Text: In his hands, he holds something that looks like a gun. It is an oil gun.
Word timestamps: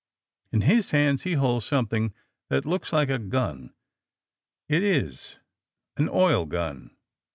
In 0.51 0.61
his 0.61 0.89
hands, 0.89 1.25
he 1.25 1.33
holds 1.33 1.63
something 1.63 2.11
that 2.49 2.65
looks 2.65 2.91
like 2.91 3.11
a 3.11 3.19
gun. 3.19 3.71
It 4.67 4.81
is 4.81 5.37
an 5.95 6.09
oil 6.09 6.47
gun. 6.47 6.97